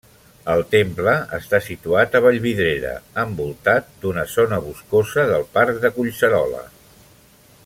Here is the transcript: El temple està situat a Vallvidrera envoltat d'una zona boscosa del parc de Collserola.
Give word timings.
El 0.51 0.61
temple 0.69 1.11
està 1.37 1.59
situat 1.65 2.17
a 2.19 2.21
Vallvidrera 2.27 2.95
envoltat 3.25 3.93
d'una 4.07 4.27
zona 4.37 4.63
boscosa 4.67 5.31
del 5.35 5.49
parc 5.59 5.83
de 5.85 5.97
Collserola. 6.01 6.69